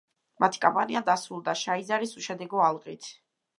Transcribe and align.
მათი 0.43 0.61
კამპანია 0.63 1.01
დასრულდა 1.09 1.55
შაიზარის 1.65 2.17
უშედეგო 2.25 2.65
ალყით. 2.73 3.15